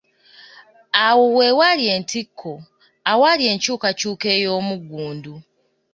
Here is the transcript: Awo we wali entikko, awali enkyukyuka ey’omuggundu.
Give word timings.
Awo 1.05 1.23
we 1.37 1.47
wali 1.59 1.85
entikko, 1.95 2.53
awali 3.11 3.43
enkyukyuka 3.51 4.27
ey’omuggundu. 4.37 5.33